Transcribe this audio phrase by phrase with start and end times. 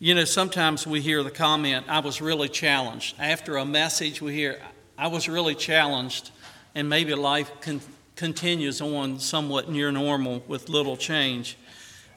[0.00, 3.16] You know, sometimes we hear the comment, I was really challenged.
[3.18, 4.60] After a message, we hear,
[4.96, 6.30] I was really challenged,
[6.76, 7.80] and maybe life con-
[8.14, 11.58] continues on somewhat near normal with little change.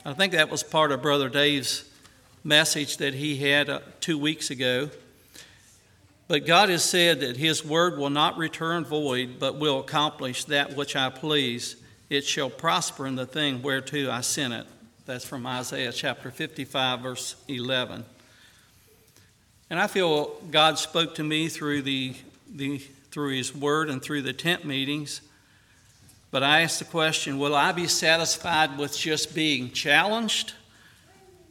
[0.04, 1.84] I think that was part of Brother Dave's
[2.44, 4.88] message that he had uh, two weeks ago.
[6.28, 10.76] But God has said that His word will not return void, but will accomplish that
[10.76, 11.76] which I please.
[12.08, 14.66] It shall prosper in the thing whereto I sent it.
[15.04, 18.04] That's from Isaiah chapter 55, verse 11.
[19.68, 22.14] And I feel God spoke to me through, the,
[22.48, 22.78] the,
[23.10, 25.20] through His Word and through the tent meetings.
[26.30, 30.54] But I asked the question will I be satisfied with just being challenged?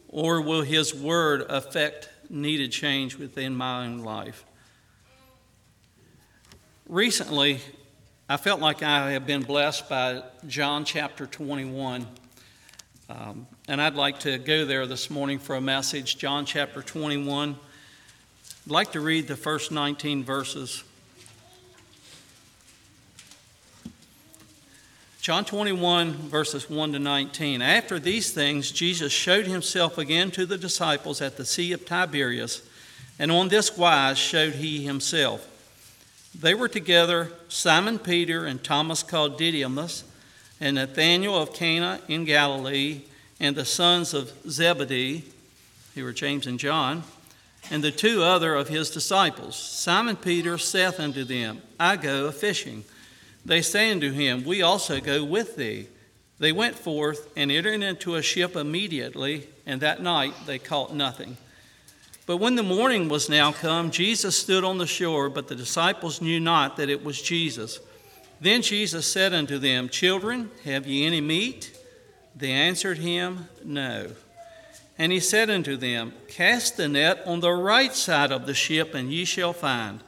[0.08, 4.46] Or will His Word affect needed change within my own life?
[6.88, 7.60] Recently,
[8.30, 12.08] I felt like I have been blessed by John chapter 21.
[13.12, 17.58] Um, and I'd like to go there this morning for a message, John chapter 21.
[18.66, 20.86] I'd like to read the first 19 verses.
[25.20, 27.62] John 21, verses 1 to 19.
[27.62, 32.62] After these things, Jesus showed himself again to the disciples at the Sea of Tiberias,
[33.20, 35.46] and on this wise showed he himself.
[36.40, 40.06] They were together, Simon Peter and Thomas called Didymus
[40.62, 43.02] and Nathanael of Cana in Galilee,
[43.40, 45.26] and the sons of Zebedee,
[45.96, 47.04] who were James and John,
[47.72, 49.56] and the two other of his disciples.
[49.56, 52.84] Simon Peter saith unto them, I go a fishing.
[53.44, 55.88] They say unto him, We also go with thee.
[56.38, 61.38] They went forth and entered into a ship immediately, and that night they caught nothing.
[62.28, 66.22] But when the morning was now come, Jesus stood on the shore, but the disciples
[66.22, 67.80] knew not that it was Jesus.
[68.42, 71.78] Then Jesus said unto them, Children, have ye any meat?
[72.36, 74.08] They answered him, No.
[74.98, 78.96] And he said unto them, Cast the net on the right side of the ship,
[78.96, 80.04] and ye shall find.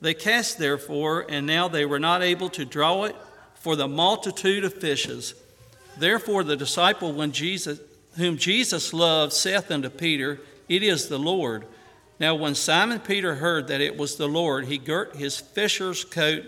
[0.00, 3.14] They cast therefore, and now they were not able to draw it
[3.54, 5.34] for the multitude of fishes.
[5.96, 7.78] Therefore the disciple when Jesus,
[8.16, 11.66] whom Jesus loved saith unto Peter, It is the Lord.
[12.18, 16.44] Now when Simon Peter heard that it was the Lord, he girt his fisher's coat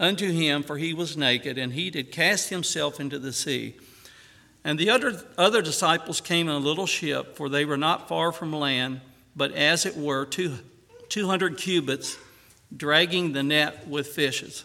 [0.00, 3.76] unto him, for he was naked, and he did cast himself into the sea.
[4.64, 8.32] And the other, other disciples came in a little ship, for they were not far
[8.32, 9.00] from land,
[9.34, 10.58] but as it were two,
[11.08, 12.18] 200 cubits,
[12.76, 14.64] dragging the net with fishes.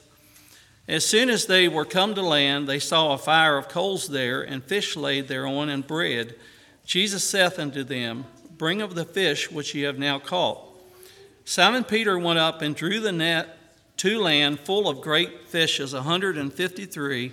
[0.88, 4.42] As soon as they were come to land, they saw a fire of coals there,
[4.42, 6.36] and fish laid thereon, and bread.
[6.86, 8.26] Jesus saith unto them,
[8.58, 10.70] Bring of the fish which ye have now caught.
[11.46, 13.58] Simon Peter went up and drew the net
[13.98, 17.32] to land full of great fishes, a 153.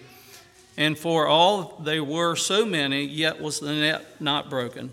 [0.76, 4.92] And for all they were so many, yet was the net not broken.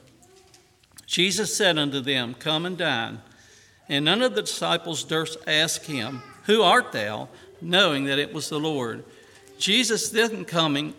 [1.06, 3.22] Jesus said unto them, Come and dine.
[3.88, 7.29] And none of the disciples durst ask him, Who art thou?
[7.61, 9.03] knowing that it was the Lord.
[9.57, 10.94] Jesus then coming,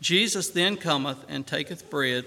[0.00, 2.24] Jesus then cometh and taketh bread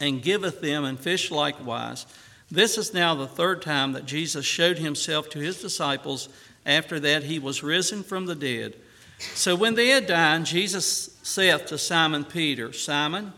[0.00, 2.06] and giveth them and fish likewise.
[2.50, 6.28] This is now the third time that Jesus showed himself to his disciples
[6.66, 8.76] after that he was risen from the dead.
[9.18, 13.32] So when they had dined, Jesus saith to Simon Peter, Simon,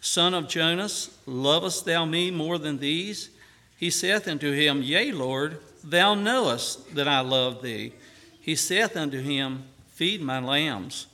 [0.00, 3.30] son of Jonas, lovest thou me more than these?
[3.76, 7.92] He saith unto him, Yea, Lord, thou knowest that I love thee.
[8.40, 9.64] He saith unto him,
[9.94, 11.06] Feed my lambs.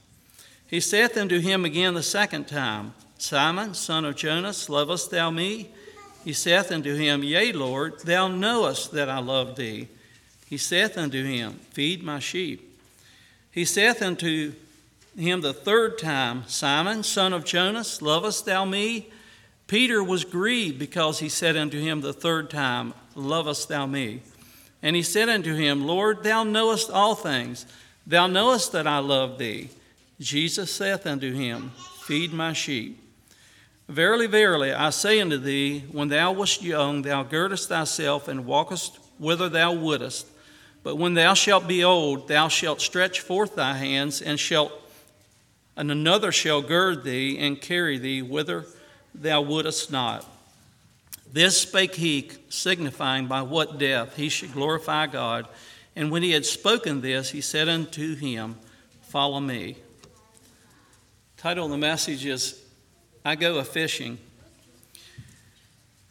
[0.66, 5.70] He saith unto him again the second time, Simon, son of Jonas, lovest thou me?
[6.25, 9.88] He saith unto him, Yea, Lord, thou knowest that I love thee.
[10.54, 12.78] He saith unto him, Feed my sheep.
[13.50, 14.53] He saith unto
[15.19, 19.09] him the third time, Simon, son of Jonas, lovest thou me?
[19.66, 24.22] Peter was grieved because he said unto him the third time, Lovest thou me?
[24.81, 27.66] And he said unto him, Lord, thou knowest all things.
[28.06, 29.70] Thou knowest that I love thee.
[30.20, 31.72] Jesus saith unto him,
[32.04, 33.03] Feed my sheep.
[33.88, 39.00] Verily, verily, I say unto thee, when thou wast young, thou girdest thyself and walkest
[39.19, 40.28] whither thou wouldest.
[40.84, 44.70] But when thou shalt be old, thou shalt stretch forth thy hands, and shalt,
[45.76, 48.66] and another shall gird thee and carry thee whither
[49.14, 50.31] thou wouldest not.
[51.32, 55.48] This spake he, signifying by what death he should glorify God.
[55.96, 58.56] And when he had spoken this, he said unto him,
[59.02, 59.76] Follow me.
[61.38, 62.62] Title of the message is
[63.25, 64.19] I Go a Fishing.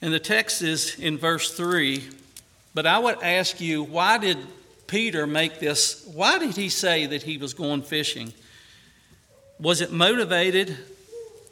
[0.02, 2.04] And the text is in verse 3.
[2.74, 4.38] But I would ask you, why did
[4.88, 6.06] Peter make this?
[6.14, 8.34] Why did he say that he was going fishing?
[9.60, 10.78] Was it motivated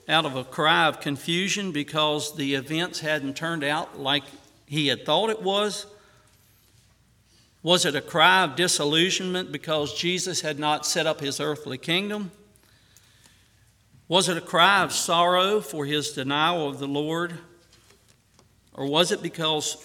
[0.07, 4.23] out of a cry of confusion because the events hadn't turned out like
[4.65, 5.85] he had thought it was?
[7.63, 12.31] Was it a cry of disillusionment because Jesus had not set up his earthly kingdom?
[14.07, 17.37] Was it a cry of sorrow for his denial of the Lord?
[18.73, 19.75] Or was it because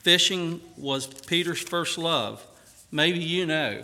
[0.00, 2.46] fishing was Peter's first love?
[2.94, 3.82] Maybe you know.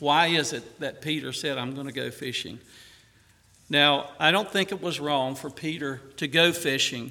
[0.00, 2.58] Why is it that Peter said, I'm going to go fishing?
[3.70, 7.10] Now, I don't think it was wrong for Peter to go fishing,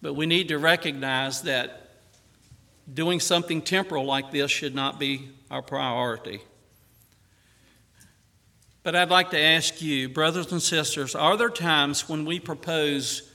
[0.00, 1.90] but we need to recognize that
[2.92, 6.40] doing something temporal like this should not be our priority.
[8.82, 13.30] But I'd like to ask you, brothers and sisters, are there times when we propose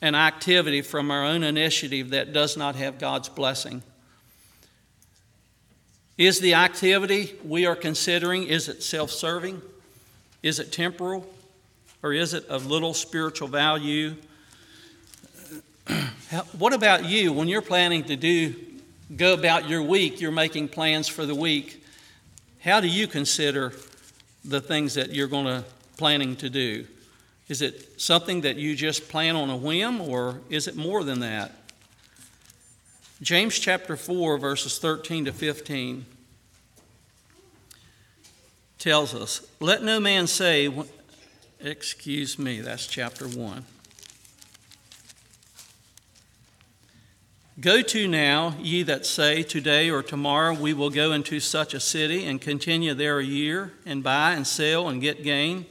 [0.00, 3.82] an activity from our own initiative that does not have God's blessing?
[6.20, 9.62] Is the activity we are considering is it self-serving?
[10.42, 11.26] Is it temporal?
[12.02, 14.16] Or is it of little spiritual value?
[16.58, 18.54] what about you when you're planning to do
[19.16, 21.82] go about your week, you're making plans for the week?
[22.62, 23.72] How do you consider
[24.44, 25.64] the things that you're going to
[25.96, 26.86] planning to do?
[27.48, 31.20] Is it something that you just plan on a whim or is it more than
[31.20, 31.59] that?
[33.22, 36.06] James chapter 4 verses 13 to 15
[38.78, 40.68] tells us, "Let no man say
[41.62, 43.64] excuse me, that's chapter 1.
[47.60, 51.80] Go to now, ye that say, Today or tomorrow we will go into such a
[51.80, 55.66] city and continue there a year, and buy and sell and get gain.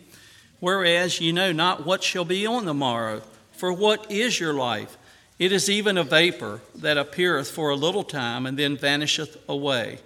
[0.59, 3.23] Whereas ye know not what shall be on the morrow.
[3.51, 4.97] For what is your life?
[5.39, 9.99] It is even a vapor that appeareth for a little time and then vanisheth away.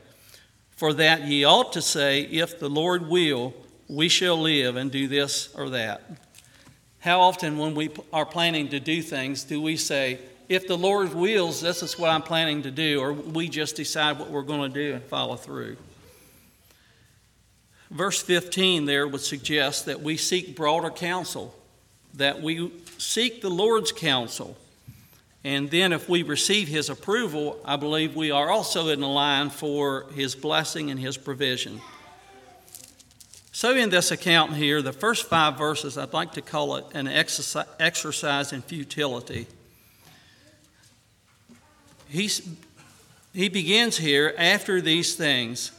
[0.75, 3.53] For that ye ought to say, If the Lord will,
[3.89, 6.03] we shall live and do this or that.
[7.00, 10.19] How often, when we are planning to do things, do we say,
[10.50, 14.19] if the Lord wills, this is what I'm planning to do, or we just decide
[14.19, 15.77] what we're going to do and follow through.
[17.89, 21.56] Verse 15 there would suggest that we seek broader counsel,
[22.13, 24.57] that we seek the Lord's counsel.
[25.45, 29.49] And then, if we receive His approval, I believe we are also in the line
[29.49, 31.81] for His blessing and His provision.
[33.51, 37.07] So, in this account here, the first five verses, I'd like to call it an
[37.07, 39.47] exercise in futility.
[42.07, 42.47] He's,
[43.33, 45.71] he begins here after these things,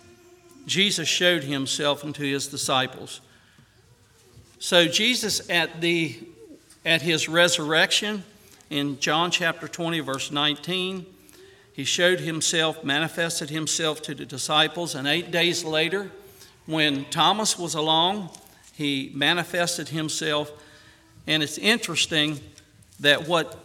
[0.66, 3.20] Jesus showed himself unto his disciples.
[4.58, 6.18] So, Jesus at, the,
[6.84, 8.24] at his resurrection
[8.70, 11.06] in John chapter 20, verse 19,
[11.72, 16.10] he showed himself, manifested himself to the disciples, and eight days later,
[16.66, 18.30] when Thomas was along,
[18.72, 20.50] he manifested himself.
[21.26, 22.40] And it's interesting
[23.00, 23.58] that what,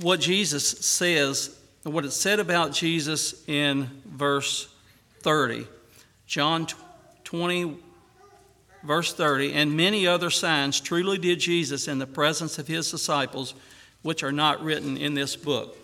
[0.00, 4.72] what Jesus says what it said about Jesus in verse
[5.20, 5.66] 30.
[6.26, 6.66] John
[7.24, 7.76] 20,
[8.84, 13.54] verse 30, and many other signs truly did Jesus in the presence of his disciples,
[14.02, 15.76] which are not written in this book.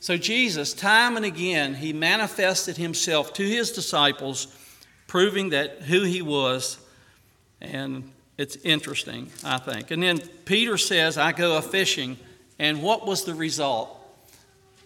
[0.00, 4.48] So, Jesus, time and again, he manifested himself to his disciples,
[5.06, 6.78] proving that who he was.
[7.60, 9.90] And it's interesting, I think.
[9.90, 12.18] And then Peter says, I go a fishing.
[12.58, 14.00] And what was the result?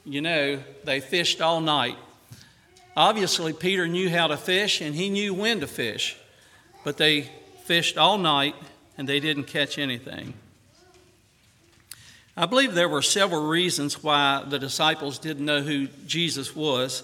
[0.08, 1.96] you know, they fished all night.
[2.96, 6.16] Obviously, Peter knew how to fish and he knew when to fish,
[6.82, 7.30] but they
[7.64, 8.54] fished all night
[8.96, 10.32] and they didn't catch anything.
[12.38, 17.02] I believe there were several reasons why the disciples didn't know who Jesus was.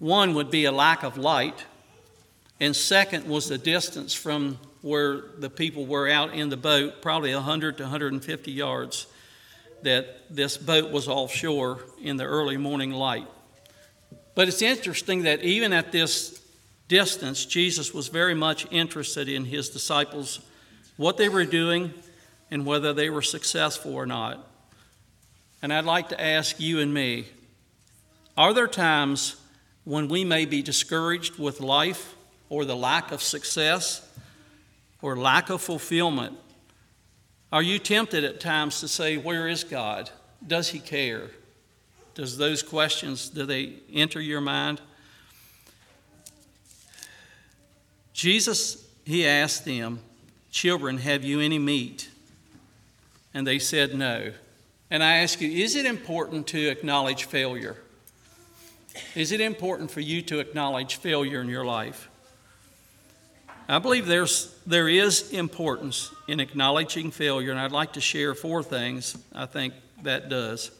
[0.00, 1.64] One would be a lack of light,
[2.60, 7.34] and second was the distance from where the people were out in the boat, probably
[7.34, 9.06] 100 to 150 yards
[9.80, 13.26] that this boat was offshore in the early morning light.
[14.34, 16.38] But it's interesting that even at this
[16.86, 20.40] distance, Jesus was very much interested in his disciples,
[20.98, 21.94] what they were doing,
[22.52, 24.46] and whether they were successful or not.
[25.60, 27.26] And I'd like to ask you and me
[28.36, 29.34] are there times
[29.82, 32.14] when we may be discouraged with life
[32.48, 34.08] or the lack of success
[35.02, 36.38] or lack of fulfillment
[37.52, 40.10] are you tempted at times to say, Where is God?
[40.44, 41.28] Does He care?
[42.14, 44.80] Does those questions, do they enter your mind?
[48.12, 50.00] Jesus, he asked them,
[50.50, 52.10] Children, have you any meat?
[53.34, 54.32] And they said no.
[54.90, 57.76] And I ask you, is it important to acknowledge failure?
[59.14, 62.10] Is it important for you to acknowledge failure in your life?
[63.68, 68.62] I believe there's, there is importance in acknowledging failure, and I'd like to share four
[68.62, 69.72] things I think
[70.02, 70.70] that does.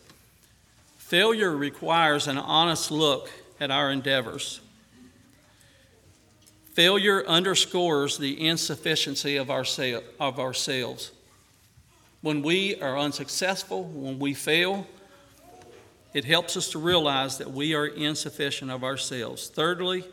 [0.98, 3.30] Failure requires an honest look
[3.60, 4.60] at our endeavors.
[6.72, 9.64] Failure underscores the insufficiency of, our,
[10.18, 11.12] of ourselves.
[12.22, 14.86] When we are unsuccessful, when we fail,
[16.14, 19.48] it helps us to realize that we are insufficient of ourselves.
[19.48, 20.04] Thirdly,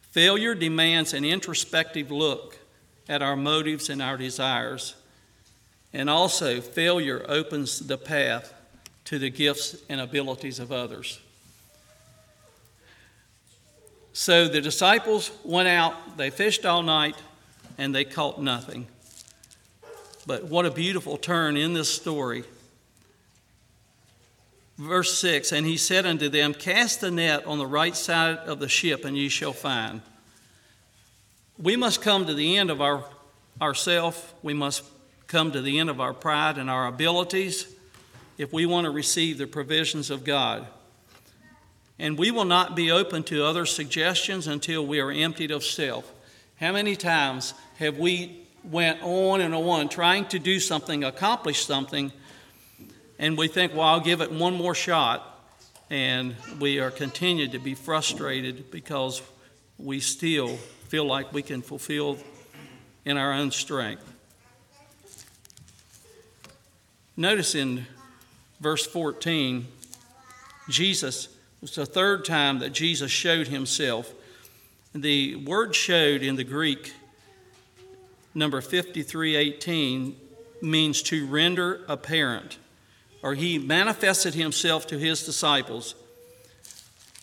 [0.00, 2.58] failure demands an introspective look
[3.08, 4.94] at our motives and our desires.
[5.92, 8.54] And also, failure opens the path
[9.06, 11.18] to the gifts and abilities of others.
[14.12, 17.16] So the disciples went out, they fished all night,
[17.78, 18.86] and they caught nothing.
[20.28, 22.44] But what a beautiful turn in this story.
[24.76, 28.60] Verse 6 And he said unto them, Cast the net on the right side of
[28.60, 30.02] the ship, and ye shall find.
[31.58, 33.06] We must come to the end of our
[33.62, 34.34] ourself.
[34.42, 34.84] We must
[35.28, 37.66] come to the end of our pride and our abilities
[38.36, 40.66] if we want to receive the provisions of God.
[41.98, 46.12] And we will not be open to other suggestions until we are emptied of self.
[46.56, 52.12] How many times have we went on and on trying to do something, accomplish something,
[53.18, 55.42] and we think, well, I'll give it one more shot,
[55.90, 59.22] and we are continued to be frustrated because
[59.78, 60.56] we still
[60.88, 62.18] feel like we can fulfill
[63.04, 64.04] in our own strength.
[67.16, 67.86] Notice in
[68.60, 69.66] verse 14,
[70.68, 71.28] Jesus,
[71.62, 74.12] it's the third time that Jesus showed himself.
[74.94, 76.92] The word showed in the Greek,
[78.38, 80.16] number 5318,
[80.62, 82.58] means to render apparent,
[83.22, 85.94] or he manifested himself to his disciples.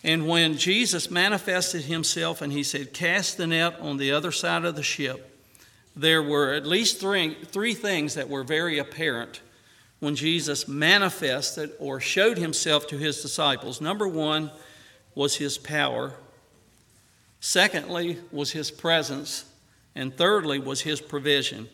[0.04, 4.64] And when Jesus manifested himself and he said, Cast the net on the other side
[4.64, 5.32] of the ship,
[5.96, 9.40] there were at least three, three things that were very apparent
[9.98, 13.80] when Jesus manifested or showed himself to his disciples.
[13.80, 14.50] Number one
[15.14, 16.12] was his power,
[17.40, 19.46] secondly, was his presence,
[19.96, 21.68] and thirdly, was his provision.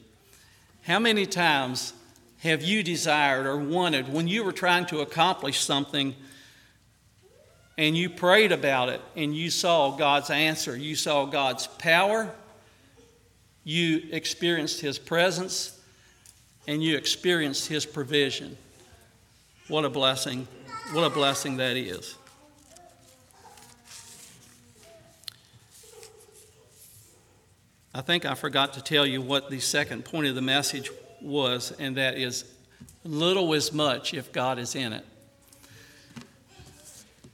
[0.85, 1.93] How many times
[2.39, 6.15] have you desired or wanted when you were trying to accomplish something?
[7.79, 12.33] and you prayed about it and you saw God's answer, you saw God's power,
[13.65, 15.79] you experienced His presence,
[16.67, 18.57] and you experienced His provision.
[19.69, 20.47] What a blessing!
[20.93, 22.17] What a blessing that is.
[27.95, 31.73] I think I forgot to tell you what the second point of the message was,
[31.79, 32.45] and that is
[33.05, 35.05] little is much if God is in it.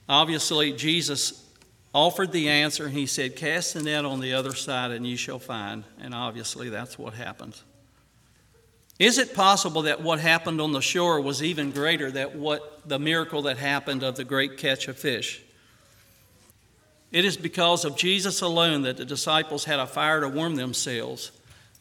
[0.07, 1.45] Obviously, Jesus
[1.93, 5.15] offered the answer and he said, Cast the net on the other side and you
[5.15, 5.83] shall find.
[6.01, 7.63] And obviously, that's what happens.
[8.97, 12.99] Is it possible that what happened on the shore was even greater than what the
[12.99, 15.41] miracle that happened of the great catch of fish?
[17.11, 21.31] It is because of Jesus alone that the disciples had a fire to warm themselves.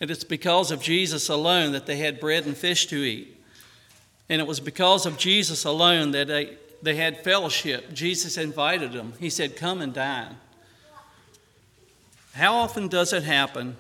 [0.00, 3.36] And it's because of Jesus alone that they had bread and fish to eat.
[4.28, 7.92] And it was because of Jesus alone that they they had fellowship.
[7.92, 9.14] Jesus invited them.
[9.18, 10.36] He said, Come and dine.
[12.34, 13.76] How often does it happen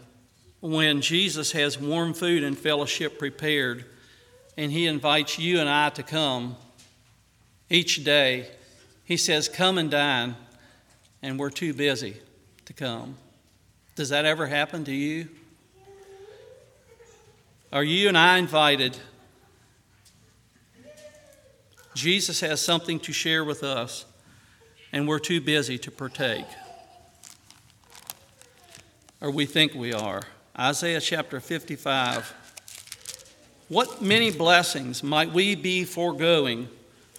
[0.60, 3.84] when Jesus has warm food and fellowship prepared
[4.56, 6.56] and he invites you and I to come
[7.70, 8.48] each day?
[9.04, 10.34] He says, Come and dine,
[11.22, 12.16] and we're too busy
[12.66, 13.16] to come.
[13.96, 15.28] Does that ever happen to you?
[17.72, 18.96] Are you and I invited
[21.98, 24.04] Jesus has something to share with us,
[24.92, 26.46] and we're too busy to partake.
[29.20, 30.22] Or we think we are.
[30.56, 32.32] Isaiah chapter 55.
[33.66, 36.68] What many blessings might we be foregoing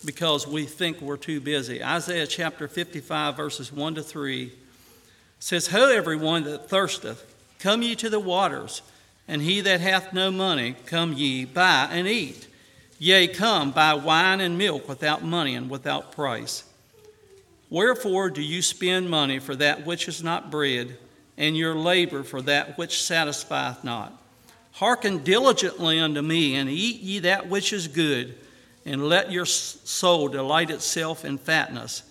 [0.05, 1.83] because we think we're too busy?
[1.83, 4.51] Isaiah chapter 55, verses 1 to 3
[5.39, 7.25] says, Ho, everyone that thirsteth,
[7.59, 8.81] come ye to the waters,
[9.27, 12.47] and he that hath no money, come ye, buy and eat.
[12.97, 16.63] Yea, come, buy wine and milk without money and without price.
[17.69, 20.97] Wherefore do you spend money for that which is not bread,
[21.37, 24.13] and your labor for that which satisfieth not?
[24.73, 28.35] Hearken diligently unto me, and eat ye that which is good,
[28.89, 32.03] and let your soul delight itself in fatness.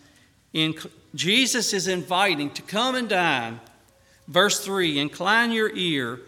[0.52, 0.74] In,
[1.14, 3.60] Jesus is inviting to come and dine.
[4.28, 6.20] Verse 3 Incline your ear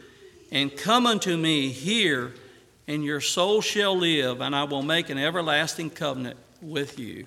[0.50, 2.35] and come unto me, hear
[2.88, 7.25] and your soul shall live, and I will make an everlasting covenant with you.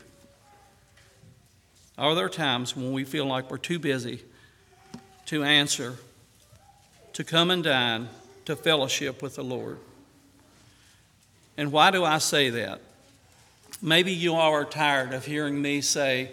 [1.97, 4.21] Are there times when we feel like we're too busy
[5.27, 5.95] to answer
[7.13, 8.09] to come and dine
[8.45, 9.79] to fellowship with the Lord.
[11.57, 12.81] And why do I say that?
[13.85, 16.31] Maybe you all are tired of hearing me say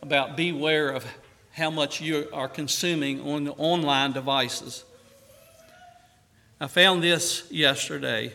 [0.00, 1.04] about beware of
[1.52, 4.82] how much you are consuming on the online devices.
[6.58, 8.32] I found this yesterday.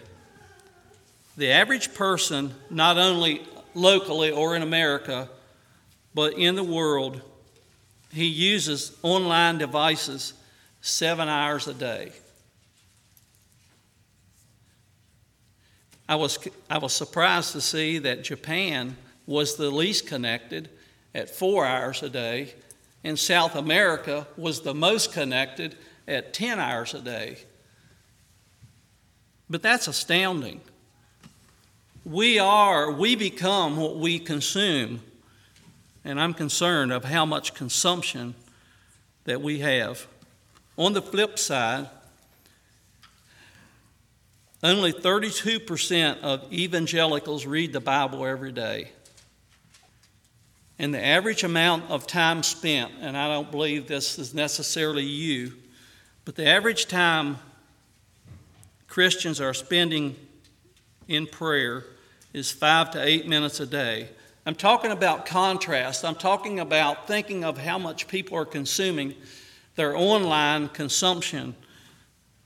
[1.37, 3.41] The average person, not only
[3.73, 5.27] locally or in America,
[6.13, 7.19] but in the world,
[8.11, 10.33] he uses online devices
[10.81, 12.11] seven hours a day.
[16.11, 16.37] I was,
[16.69, 20.67] I was surprised to see that Japan was the least connected
[21.15, 22.53] at four hours a day,
[23.01, 25.77] and South America was the most connected
[26.09, 27.37] at 10 hours a day.
[29.49, 30.59] But that's astounding.
[32.03, 34.99] We are, we become what we consume.
[36.03, 38.35] And I'm concerned of how much consumption
[39.23, 40.07] that we have.
[40.75, 41.87] On the flip side,
[44.63, 48.91] only 32% of evangelicals read the Bible every day.
[50.77, 55.53] And the average amount of time spent, and I don't believe this is necessarily you,
[56.25, 57.37] but the average time
[58.87, 60.15] Christians are spending
[61.07, 61.85] in prayer
[62.33, 64.09] is five to eight minutes a day.
[64.45, 66.03] I'm talking about contrast.
[66.03, 69.13] I'm talking about thinking of how much people are consuming
[69.75, 71.55] their online consumption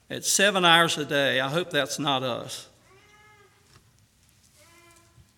[0.09, 1.39] at seven hours a day.
[1.39, 2.67] I hope that's not us.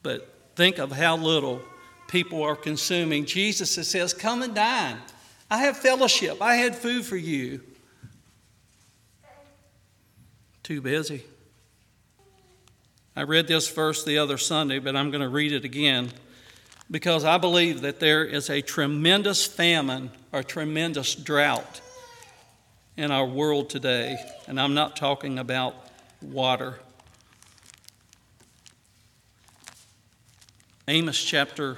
[0.04, 1.62] But think of how little
[2.08, 3.26] people are consuming.
[3.26, 4.98] Jesus says, Come and dine.
[5.50, 6.42] I have fellowship.
[6.42, 7.62] I had food for you.
[10.64, 11.24] Too busy.
[13.16, 16.12] I read this verse the other Sunday, but I'm going to read it again
[16.92, 21.82] because I believe that there is a tremendous famine or tremendous drought
[22.98, 25.76] in our world today, and I'm not talking about
[26.22, 26.80] water.
[30.88, 31.78] Amos chapter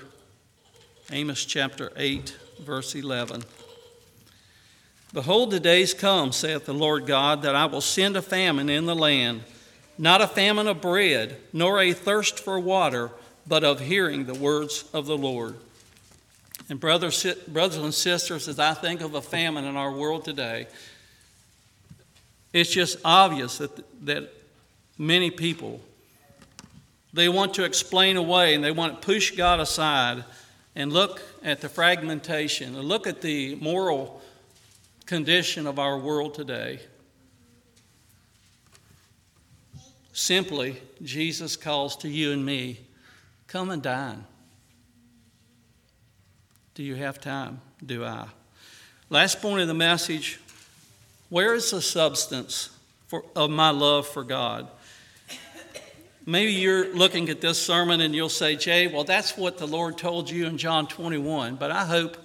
[1.12, 3.44] Amos chapter 8 verse 11
[5.12, 8.86] Behold the days come saith the Lord God that I will send a famine in
[8.86, 9.42] the land
[9.98, 13.10] not a famine of bread nor a thirst for water
[13.48, 15.56] but of hearing the words of the Lord
[16.70, 20.68] and brothers, brothers and sisters, as I think of a famine in our world today,
[22.54, 24.34] it's just obvious that, that
[24.98, 25.82] many people,
[27.14, 30.24] they want to explain away and they want to push God aside
[30.76, 34.22] and look at the fragmentation and look at the moral
[35.06, 36.80] condition of our world today.
[40.14, 42.80] Simply, Jesus calls to you and me
[43.48, 44.26] come and dine.
[46.76, 47.62] Do you have time?
[47.86, 48.28] Do I?
[49.10, 50.40] Last point of the message
[51.30, 52.70] where is the substance
[53.08, 54.68] for, of my love for God?
[56.26, 59.98] Maybe you're looking at this sermon and you'll say, Jay, well, that's what the Lord
[59.98, 61.56] told you in John 21.
[61.56, 62.18] But I hope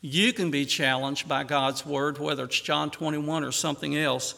[0.00, 4.34] you can be challenged by God's word, whether it's John 21 or something else.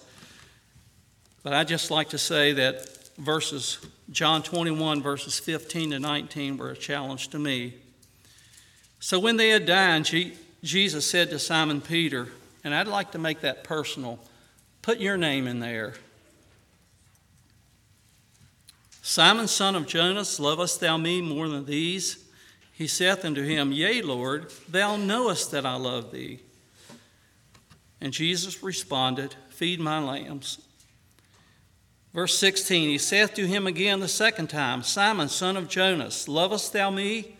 [1.43, 3.79] But I just like to say that verses
[4.11, 7.75] John 21, verses 15 to 19, were a challenge to me.
[8.99, 10.11] So when they had dined,
[10.63, 12.29] Jesus said to Simon Peter,
[12.65, 14.19] and I'd like to make that personal.
[14.83, 15.95] Put your name in there.
[19.01, 22.25] Simon, son of Jonas, lovest thou me more than these?
[22.73, 26.41] He saith unto him, Yea, Lord, thou knowest that I love thee.
[28.01, 30.59] And Jesus responded, Feed my lambs.
[32.15, 36.73] Verse 16, he saith to him again the second time, Simon, son of Jonas, lovest
[36.73, 37.37] thou me?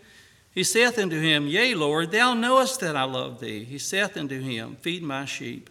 [0.53, 3.63] He saith unto him, Yea, Lord, thou knowest that I love thee.
[3.63, 5.69] He saith unto him, Feed my sheep.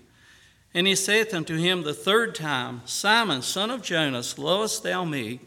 [0.75, 5.41] And he saith unto him the third time, Simon, son of Jonas, lovest thou me?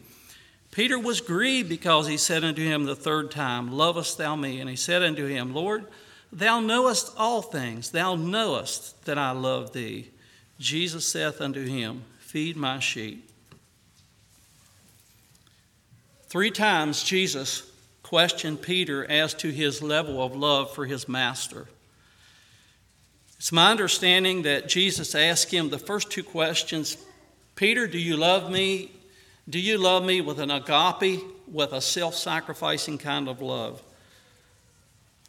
[0.70, 4.60] Peter was grieved because he said unto him the third time, Lovest thou me?
[4.60, 5.86] And he said unto him, Lord,
[6.32, 7.90] thou knowest all things.
[7.90, 10.10] Thou knowest that I love thee.
[10.58, 13.28] Jesus saith unto him, Feed my sheep.
[16.28, 17.70] Three times Jesus
[18.06, 21.66] questioned Peter as to his level of love for his master.
[23.36, 26.98] It's my understanding that Jesus asked him the first two questions
[27.56, 28.92] Peter, do you love me?
[29.48, 33.82] Do you love me with an agape, with a self sacrificing kind of love?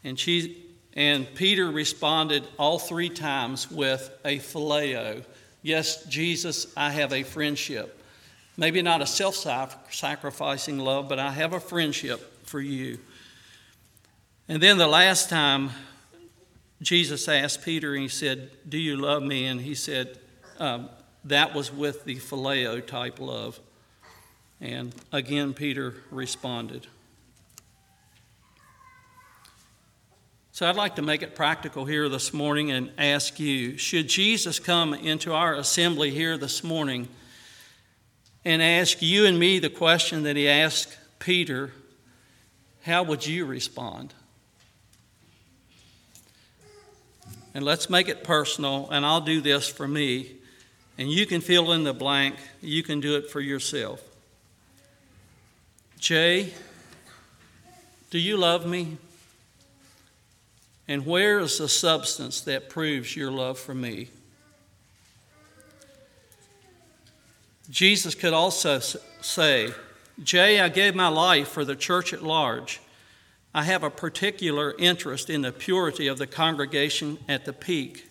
[0.03, 0.63] And, she,
[0.93, 5.23] and Peter responded all three times with a phileo.
[5.63, 7.99] Yes, Jesus, I have a friendship.
[8.55, 9.35] Maybe not a self
[9.89, 12.97] sacrificing love, but I have a friendship for you.
[14.47, 15.71] And then the last time
[16.81, 19.45] Jesus asked Peter, and he said, Do you love me?
[19.45, 20.19] And he said,
[20.59, 20.89] um,
[21.25, 23.59] that was with the phileo type love.
[24.61, 26.87] And again, Peter responded.
[30.51, 34.57] So I'd like to make it practical here this morning and ask you should Jesus
[34.57, 37.07] come into our assembly here this morning
[38.43, 41.73] and ask you and me the question that he asked Peter,
[42.87, 44.13] how would you respond?
[47.53, 50.31] And let's make it personal, and I'll do this for me,
[50.97, 52.35] and you can fill in the blank.
[52.61, 54.01] You can do it for yourself.
[55.99, 56.53] Jay,
[58.09, 58.97] do you love me?
[60.87, 64.07] And where is the substance that proves your love for me?
[67.69, 69.73] Jesus could also say,
[70.23, 72.79] Jay, I gave my life for the church at large.
[73.53, 78.07] I have a particular interest in the purity of the congregation at the peak.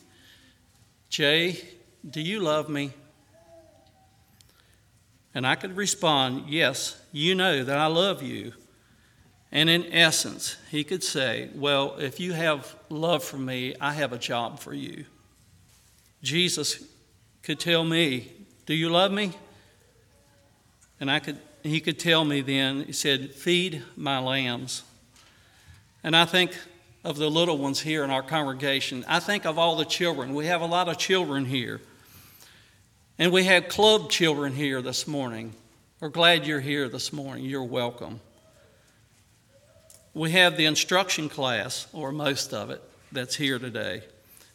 [1.09, 1.61] Jay,
[2.09, 2.93] do you love me?
[5.35, 8.53] And I could respond, Yes, you know that I love you.
[9.53, 14.13] And in essence, he could say, Well, if you have love for me, I have
[14.13, 15.05] a job for you.
[16.23, 16.83] Jesus
[17.43, 18.33] could tell me,
[18.65, 19.33] Do you love me?
[20.99, 24.83] And I could, he could tell me then, he said, Feed my lambs.
[26.05, 26.57] And I think
[27.05, 29.05] of the little ones here in our congregation.
[29.09, 30.35] I think of all the children.
[30.35, 31.81] We have a lot of children here.
[33.19, 35.55] And we have club children here this morning.
[36.01, 37.45] We're glad you're here this morning.
[37.45, 38.21] You're welcome.
[40.13, 44.03] We have the instruction class, or most of it, that's here today.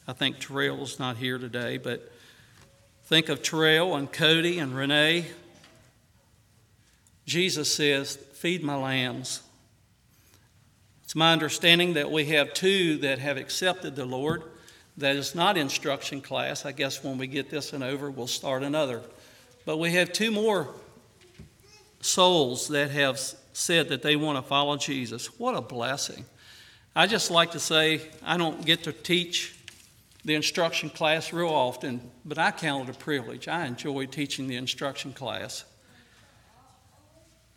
[0.07, 2.11] I think Terrell's not here today, but
[3.05, 5.25] think of Terrell and Cody and Renee.
[7.25, 9.41] Jesus says, Feed my lambs.
[11.03, 14.43] It's my understanding that we have two that have accepted the Lord.
[14.97, 16.65] That is not instruction class.
[16.65, 19.01] I guess when we get this and over, we'll start another.
[19.65, 20.69] But we have two more
[21.99, 23.19] souls that have
[23.53, 25.27] said that they want to follow Jesus.
[25.39, 26.25] What a blessing.
[26.95, 29.55] I just like to say, I don't get to teach
[30.23, 33.47] the instruction class real often, but I count it a privilege.
[33.47, 35.65] I enjoy teaching the instruction class.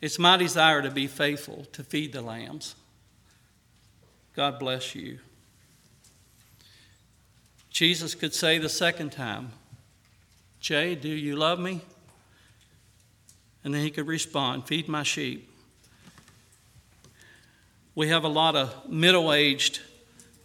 [0.00, 2.74] It's my desire to be faithful, to feed the lambs.
[4.35, 5.18] God bless you.
[7.70, 9.52] Jesus could say the second time,
[10.61, 11.80] Jay, do you love me?
[13.64, 15.50] And then he could respond, Feed my sheep.
[17.94, 19.80] We have a lot of middle aged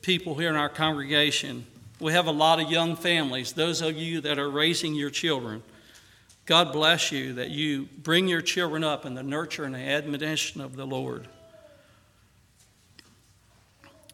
[0.02, 1.66] people here in our congregation.
[2.00, 5.64] We have a lot of young families, those of you that are raising your children.
[6.50, 10.62] God bless you that you bring your children up in the nurture and the admonition
[10.62, 11.28] of the Lord.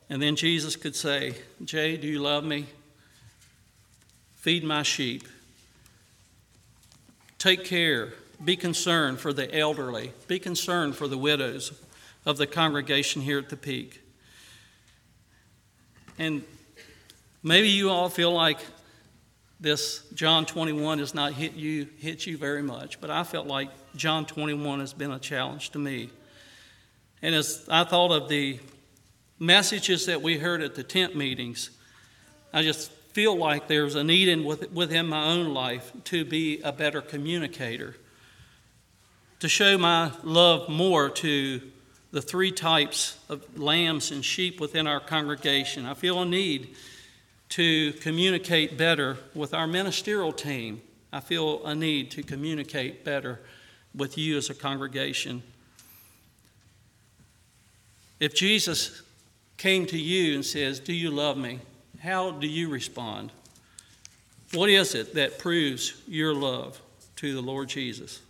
[0.10, 2.66] And then Jesus could say, Jay, do you love me?
[4.36, 5.26] Feed my sheep.
[7.38, 8.12] Take care.
[8.44, 10.12] Be concerned for the elderly.
[10.28, 11.72] Be concerned for the widows
[12.26, 14.02] of the congregation here at the peak.
[16.20, 16.44] And
[17.42, 18.58] maybe you all feel like
[19.66, 23.70] this John 21 has not hit you hit you very much, but I felt like
[23.96, 26.12] John 21 has been a challenge to me.
[27.24, 28.60] And as I thought of the
[29.40, 31.72] messages that we heard at the tent meetings,
[32.54, 36.72] I just feel like there's a need in, within my own life to be a
[36.72, 37.96] better communicator,
[39.40, 41.60] to show my love more to
[42.12, 45.88] the three types of lambs and sheep within our congregation.
[45.88, 46.76] I feel a need
[47.50, 50.82] to communicate better with our ministerial team.
[51.14, 53.40] I feel a need to communicate better
[53.94, 55.44] with you as a congregation.
[58.20, 59.02] If Jesus
[59.58, 61.60] came to you and says, Do you love me?
[62.00, 63.32] How do you respond?
[64.54, 66.80] What is it that proves your love
[67.18, 68.22] to the Lord Jesus?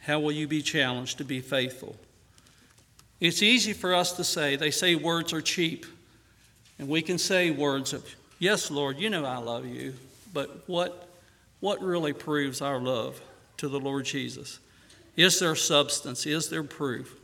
[0.00, 1.96] How will you be challenged to be faithful?
[3.20, 5.86] It's easy for us to say, they say words are cheap.
[6.82, 8.04] And we can say words of,
[8.40, 9.94] Yes, Lord, you know I love you.
[10.34, 11.08] But what,
[11.60, 13.20] what really proves our love
[13.58, 14.58] to the Lord Jesus?
[15.14, 16.26] Is there substance?
[16.26, 17.14] Is there proof?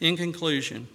[0.00, 0.88] In conclusion,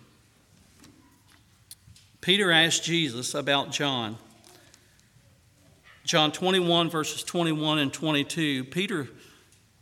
[2.19, 4.17] Peter asked Jesus about John.
[6.03, 9.07] John 21, verses 21 and 22, Peter,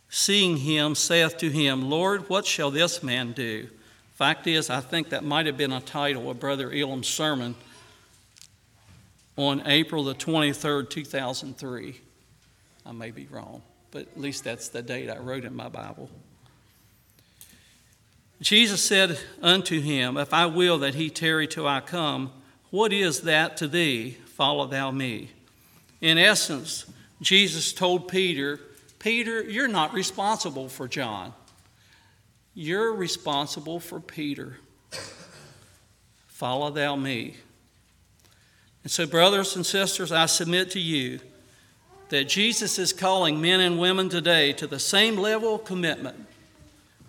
[0.08, 3.68] seeing him, saith to him, Lord, what shall this man do?
[4.22, 7.56] Fact is, I think that might have been a title of Brother Elam's sermon
[9.36, 12.00] on April the 23rd, 2003.
[12.86, 16.08] I may be wrong, but at least that's the date I wrote in my Bible.
[18.42, 22.32] Jesus said unto him, If I will that he tarry till I come,
[22.70, 24.18] what is that to thee?
[24.28, 25.32] follow thou me.
[26.00, 26.86] In essence,
[27.24, 28.60] Jesus told Peter,
[29.00, 31.34] Peter, you're not responsible for John.
[32.54, 34.58] You're responsible for Peter.
[36.28, 37.38] Follow thou me.
[38.84, 41.20] And so, brothers and sisters, I submit to you
[42.10, 46.26] that Jesus is calling men and women today to the same level of commitment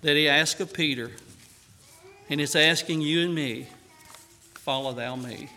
[0.02, 1.10] that he asked of Peter.
[2.28, 3.66] And is asking you and me,
[4.54, 5.50] follow thou me.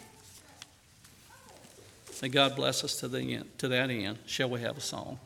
[2.21, 4.17] May God bless us to, the end, to that end.
[4.25, 5.19] Shall we have a song?